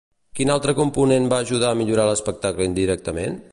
Quin 0.37 0.51
altre 0.53 0.73
component 0.79 1.27
va 1.35 1.39
ajudar 1.45 1.69
a 1.75 1.79
millorar 1.83 2.07
l'espectacle 2.11 2.71
indirectament? 2.73 3.41